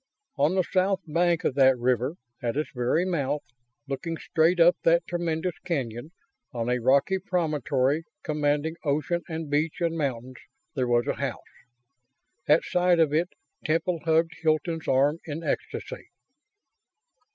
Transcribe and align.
On 0.35 0.55
the 0.55 0.63
south 0.63 1.01
bank 1.05 1.43
of 1.43 1.53
that 1.53 1.77
river, 1.77 2.15
at 2.41 2.57
its 2.57 2.71
very 2.73 3.05
mouth 3.05 3.43
looking 3.87 4.17
straight 4.17 4.59
up 4.59 4.75
that 4.81 5.05
tremendous 5.05 5.59
canyon; 5.63 6.09
on 6.51 6.69
a 6.71 6.79
rocky 6.81 7.19
promontory 7.19 8.05
commanding 8.23 8.77
ocean 8.83 9.21
and 9.29 9.51
beach 9.51 9.79
and 9.79 9.95
mountains 9.95 10.37
there 10.73 10.87
was 10.87 11.05
a 11.05 11.17
house. 11.21 11.37
At 12.47 12.61
the 12.61 12.69
sight 12.71 12.99
of 12.99 13.13
it 13.13 13.29
Temple 13.63 13.99
hugged 14.03 14.33
Hilton's 14.41 14.87
arm 14.87 15.19
in 15.25 15.43
ecstasy. 15.43 16.07